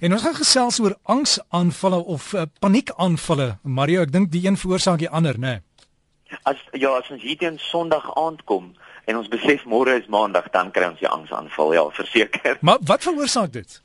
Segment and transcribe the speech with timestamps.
[0.00, 3.56] En ons gaan gesels oor angsaanvalle of uh, paniekaanvalle.
[3.62, 5.58] Mario, ek dink die een veroorsaak die ander, né?
[5.58, 6.38] Nee.
[6.46, 8.74] As ja, as ons hier teen Sondag aand kom
[9.08, 12.58] en ons besef môre is Maandag, dan kry ons die angsaanval, ja, verseker.
[12.66, 13.78] Maar wat veroorsaak dit?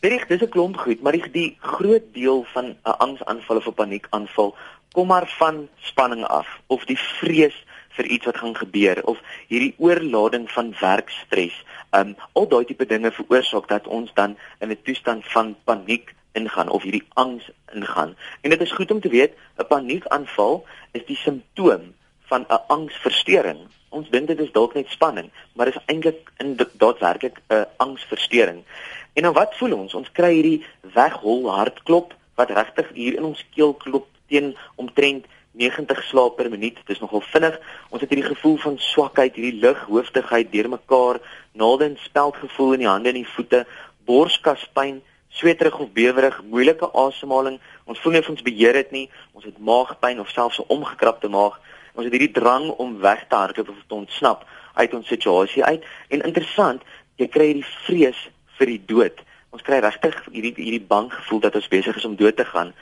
[0.00, 3.78] Reg, dis 'n klomp goed, maar die, die groot deel van 'n angsaanval of 'n
[3.82, 4.56] paniekaanval
[4.92, 7.64] kom maar van spanning af of die vrees
[7.98, 9.18] vir iets wat gaan gebeur of
[9.50, 11.56] hierdie oorlading van werkstres
[11.98, 16.68] um al daai tipe dinge veroorsaak dat ons dan in 'n toestand van paniek ingaan
[16.68, 18.16] of hierdie angs ingaan.
[18.40, 21.94] En dit is goed om te weet, 'n paniekaanval is die simptoom
[22.30, 23.60] van 'n angsversteuring.
[23.88, 28.64] Ons dink dit is dalk net spanning, maar dit is eintlik in daadwerklik 'n angsversteuring.
[29.12, 29.94] En dan wat voel ons?
[29.94, 35.26] Ons kry hierdie weghol hartklop wat regtig hier in ons keel klop teen omtrent
[35.58, 36.76] 90 slaap per minuut.
[36.78, 37.58] Dit is nogal vinnig.
[37.90, 41.18] Ons het hierdie gevoel van swakheid, hierdie lig, hoofdigheid deurmekaar,
[41.58, 43.64] naalde en speldgevoel in die hande en die voete,
[44.06, 47.58] borskaspyn, sweterig of bewerig, moeilike asemhaling.
[47.84, 49.08] Ons voel nie of ons beheer het nie.
[49.34, 51.58] Ons het maagpyn of selfs 'n omgekrapte maag.
[51.94, 55.84] Ons het hierdie drang om weg te hardloop of te ontsnap uit ons situasie uit.
[56.08, 56.82] En interessant,
[57.16, 58.28] jy kry hierdie vrees
[58.58, 59.16] vir die dood.
[59.50, 62.74] Ons kry regtig hierdie hierdie bang gevoel dat ons besig is om dood te gaan.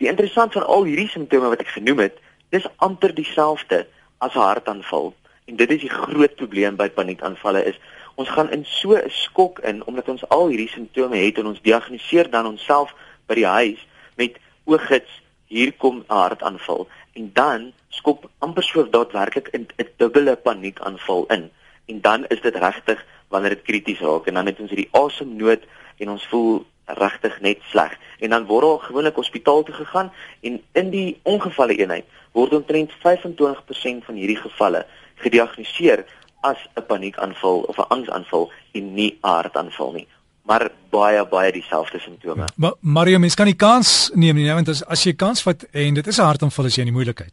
[0.00, 2.20] Die interessant van al hierdie simptome wat ek genoem het,
[2.54, 3.82] dis amper dieselfde
[4.24, 5.12] as 'n hartaanval.
[5.44, 7.76] En dit is die groot probleem by paniekaanvalle is
[8.14, 11.60] ons gaan in so 'n skok in omdat ons al hierdie simptome het en ons
[11.62, 12.94] diagnoseer dan onsself
[13.26, 19.48] by die huis met oogits hier kom 'n hartaanval en dan skop amper so daadwerklik
[19.52, 21.50] 'n dubbele paniekaanval in.
[21.86, 25.62] En dan is dit regtig wanneer dit krities raak en dan het ons hierdie asemnood
[25.96, 26.64] en ons voel
[26.98, 27.98] regtig net sleg.
[28.18, 32.92] En dan word al gewoonlik hospitaal toe gegaan en in die ongevalle eenheid word omtrent
[32.92, 36.04] 25% van hierdie gevalle gediagnoseer
[36.40, 40.08] as 'n paniekaanval of 'n angsaanval en nie 'n hartaanval nie
[40.50, 42.48] maar baie baie dieselfde simptome.
[42.56, 45.94] Maar Mario, mens kan nie kans neem nie, want as as jy kans vat en
[45.94, 47.32] dit is 'n hartaanval as jy in die moeilikheid.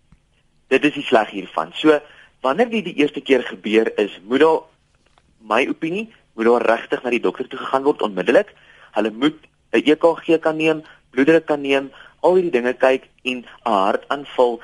[0.68, 1.72] Dit is die sleg hiervan.
[1.74, 2.00] So
[2.42, 4.60] wanneer dit die eerste keer gebeur is, moet daar
[5.42, 8.54] my opinie, moet daar regtig na die dokter toe gegaan word onmiddellik.
[8.98, 9.40] Hulle moet
[9.72, 11.92] 'n EKG kan neem, bloeddruk kan neem,
[12.26, 14.62] al hierdie dinge kyk en 'n hartaanval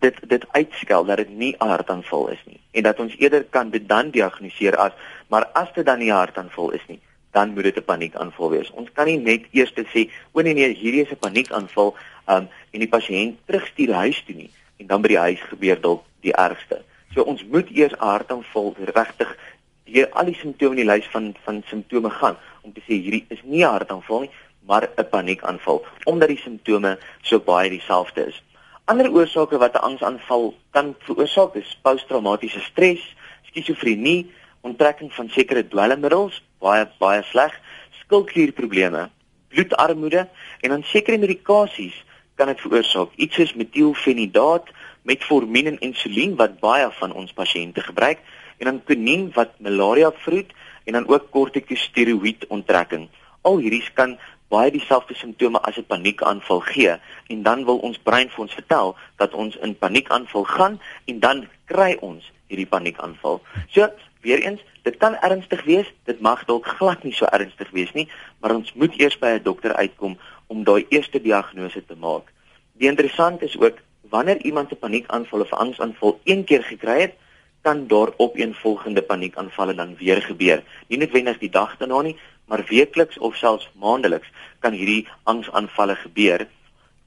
[0.00, 3.70] dit dit uitskel dat dit nie 'n hartaanval is nie en dat ons eerder kan
[3.70, 4.92] dit dan diagnoseer as
[5.28, 7.00] maar as dit dan nie 'n hartaanval is nie
[7.30, 8.70] dan moet dit 'n paniekaanval wees.
[8.70, 11.94] Ons kan nie net eers sê o nee nee hierdie is 'n paniekaanval
[12.26, 16.04] um, en die pasiënt terugstuur huis toe nie en dan by die huis gebeur dalk
[16.20, 16.82] die ergste.
[17.14, 19.36] So ons moet eers 'n hartaanval regtig
[19.84, 23.26] deur al die simptome in die lys van van simptome gaan om te sê hierdie
[23.28, 24.30] is nie 'n hartaanval nie,
[24.66, 28.42] maar 'n paniekaanval omdat die simptome so baie dieselfde is.
[28.84, 36.42] Ander oorsake wat 'n angsaanval kan veroorsaak is posttraumatiese stres, skizofrenie, onttrekking van sekere dwelmmiddels,
[36.58, 37.60] baie baie sleg,
[38.00, 39.08] skildklierprobleme,
[39.48, 40.28] bloedarmoede
[40.60, 42.04] en dan sekere medikasies
[42.34, 43.14] kan dit veroorsaak.
[43.16, 44.68] Iets soos metielfenidaat,
[45.02, 48.18] metformin en insulien wat baie van ons pasiënte gebruik
[48.58, 50.52] en dan quinine wat malaria vroed
[50.90, 53.08] en dan ook kortikosteroïed onttrekking.
[53.46, 54.16] Al hierdie kan
[54.50, 56.94] baie dieselfde simptome as 'n paniekaanval gee
[57.26, 61.48] en dan wil ons brein vir ons vertel dat ons in paniekaanval gaan en dan
[61.64, 63.40] kry ons hierdie paniekaanval.
[63.68, 63.88] So,
[64.20, 68.08] weer eens, dit kan ernstig wees, dit mag dalk glad nie so ernstig wees nie,
[68.40, 72.32] maar ons moet eers by 'n dokter uitkom om daai eerste diagnose te maak.
[72.72, 73.78] Die interessant is ook
[74.10, 77.14] wanneer iemand 'n paniekaanval of angsaanval een keer gekry het,
[77.62, 80.62] kan daar op een volgende paniekaanvalle dan weer gebeur.
[80.88, 86.46] Nie noodwendig die dag daarna nie, maar weekliks of selfs maandeliks kan hierdie angsaanvalle gebeur.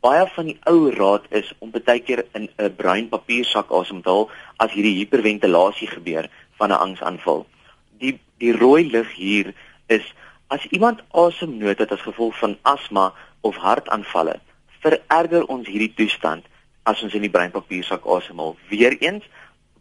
[0.04, 4.10] Baie van die ou raad is om baie keer in 'n bruin papiersak asem te
[4.10, 7.46] haal as hierdie hiperventilasie gebeur van 'n angsaanval.
[8.00, 9.54] Die die rooi lig hier
[9.88, 10.14] is
[10.48, 14.40] as iemand asemnood het as gevolg van asma of hartaanvalle,
[14.84, 16.46] vererger ons hierdie toestand
[16.84, 18.56] as ons in die bruin papiersak asemhaal.
[18.70, 19.24] Weereens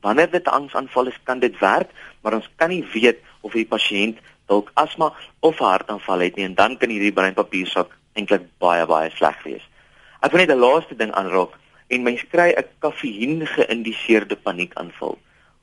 [0.02, 1.90] wanneer dit angsaanval is, kan dit werk,
[2.22, 4.18] maar ons kan nie weet of die pasiënt
[4.50, 9.38] dalk asma of hartaanval het nie en dan kan hierdie breinpapiersak eintlik baie baie sleg
[9.46, 9.64] wees.
[10.22, 11.54] Ek wil net 'n laaste ding aanraak
[11.88, 15.18] en mens kry 'n kafeïn geïndiseerde paniekaanval.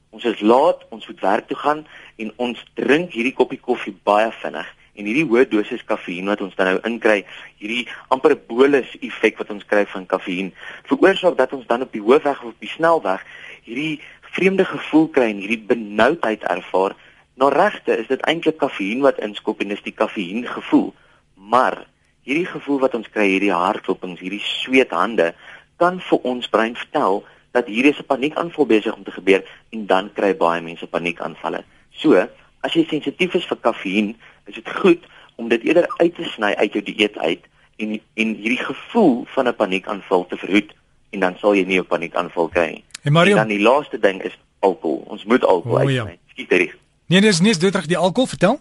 [0.09, 1.85] Ons is laat, ons moet werk toe gaan
[2.17, 6.55] en ons drink hierdie koppie koffie baie vinnig en hierdie hoë dosis kafeïn wat ons
[6.55, 7.25] dan nou inkry,
[7.61, 10.51] hierdie amper bolus effek wat ons kry van kafeïn,
[10.89, 13.23] veroorsaak dat ons dan op die hoofweg of op die snelweg
[13.63, 16.95] hierdie vreemde gevoel kry en hierdie benoudheid ervaar.
[17.39, 20.93] Na regte is dit eintlik kafeïn wat inskop en dis die kafeïn gevoel.
[21.35, 21.85] Maar
[22.27, 25.33] hierdie gevoel wat ons kry, hierdie hartklopings, hierdie sweethande
[25.79, 27.23] kan vir ons brein vertel
[27.55, 31.63] dat hier is 'n paniekaanval besig om te gebeur en dan kry baie mense paniekaanvalle.
[31.91, 32.27] So,
[32.61, 34.15] as jy sensitief is vir kafeïn,
[34.45, 35.05] is dit goed
[35.35, 37.43] om dit eerder uit te sny uit jou dieet uit
[37.77, 40.73] en en hierdie gevoel van 'n paniekaanval te verhoed
[41.09, 42.83] en dan sal jy nie 'n paniekaanval kry nie.
[43.03, 45.03] En Mario, en dan die laaste ding is alkohol.
[45.07, 46.03] Ons moet alkohol oh, ja.
[46.03, 46.19] uitsny.
[46.33, 46.75] Skiet reg.
[47.05, 48.59] Nee, dis nie dit reg die alkohol vertel?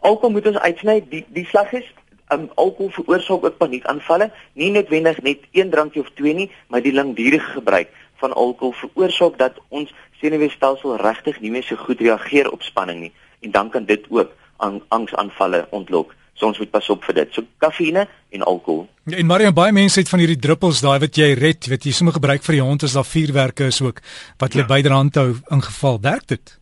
[0.00, 1.00] Alkohol moet ons uitsny.
[1.10, 1.86] Die die slag is
[2.32, 6.94] um, alkohol veroorsaak ook paniekaanvalle, nie noodwendig net een drankie of twee nie, maar die
[6.94, 7.92] langdurige gebruik
[8.22, 13.12] van alkohol veroorsaak dat ons senuweestelsel regtig nie meer so goed reageer op spanning nie
[13.44, 16.14] en dan kan dit ook aan angsaanvalle ontlok.
[16.36, 17.32] So ons moet pas op vir dit.
[17.32, 18.06] So kafeïne
[18.36, 18.84] en alkohol.
[19.08, 21.94] Ja, en Mario, baie mense het van hierdie druppels daai wat jy red, weet jy,
[21.96, 24.02] sommer gebruik vir die hond as daar vuurwerke is ook
[24.40, 24.72] wat hulle ja.
[24.74, 26.56] byderhand hou in geval werk dit.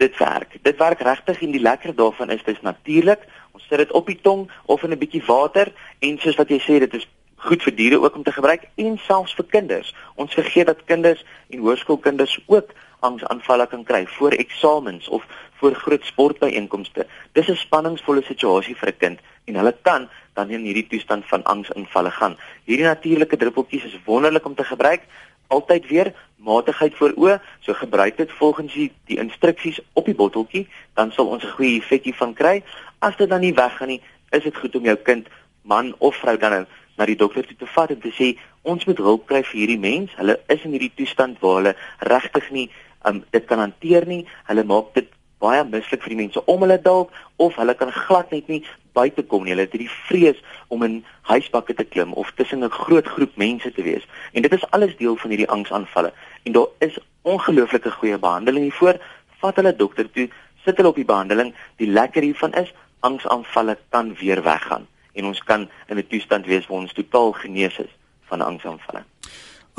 [0.00, 0.58] Dit werk.
[0.66, 3.24] Dit werk regtig en die lekker daarvan is dis natuurlik.
[3.56, 6.60] Ons sit dit op die tong of in 'n bietjie water en soos wat jy
[6.60, 9.94] sê, dit is goed vir diere ook om te gebruik en selfs vir kinders.
[10.14, 15.26] Ons vergeet dat kinders en hoërskoolkinders ook angsaanvalle kan kry voor eksamens of
[15.60, 17.06] voor groot sportbyeenkomste.
[17.32, 21.44] Dis 'n spanningsvolle situasie vir 'n kind en hulle kan dan in hierdie toestand van
[21.44, 22.36] angsaanvalle gaan.
[22.64, 25.02] Hierdie natuurlike druppeltjies is wonderlik om te gebruik.
[25.46, 30.68] Altyd weer matigheid voor oë, so gebruik dit volgens die, die instruksies op die botteltjie,
[30.94, 32.62] dan sal ons 'n goeie effekie van kry.
[32.98, 35.28] As dit dan nie weggaan nie, is dit goed om jou kind,
[35.62, 36.64] man of vrou dan nou
[36.96, 39.78] na die dokter toe te vat en te sê ons moet hulp kry vir hierdie
[39.78, 40.12] mens.
[40.16, 42.70] Hulle is in hierdie toestand waar hulle regtig nie
[43.04, 44.26] um, dit kan hanteer nie.
[44.48, 45.08] Hulle maak dit
[45.40, 48.60] baie mislik vir die mense om hulle dalk of hulle kan glad net nie
[48.92, 49.54] buite kom nie.
[49.54, 51.00] Hulle het hierdie vrees om in
[51.30, 54.04] huisbakke te klim of tussen 'n groot groep mense te wees.
[54.32, 56.12] En dit is alles deel van hierdie angsaanvalle.
[56.44, 59.00] En daar is ongelooflike goeie behandeling hiervoor.
[59.40, 60.28] Vat hulle dokter toe,
[60.64, 61.54] sit hulle op die behandeling.
[61.76, 66.66] Die lekker hiervan is angsaanvalle kan weer weggaan en ons kan in 'n toestand wees
[66.66, 67.92] waar ons totaal genees is
[68.24, 69.02] van angsaanvalle.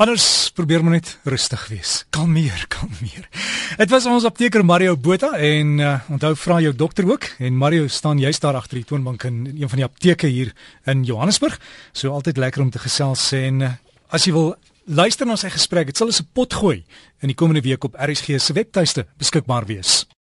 [0.02, 1.90] Anders probeer maar net rustig wees.
[2.10, 3.28] Kalmeer, kalmeer.
[3.78, 7.86] Dit was ons apteker Mario Botha en uh, onthou vra jou dokter ook en Mario
[7.86, 10.50] staan juist daar agter die toonbank in een van die apteke hier
[10.90, 11.54] in Johannesburg.
[11.92, 13.70] So altyd lekker om te gesels en uh,
[14.10, 14.56] as jy wil
[14.90, 16.82] luister na sy gesprek, dit sal as 'n pot gooi
[17.22, 20.08] in die komende week op RSG se webtuiste beskikbaar wees.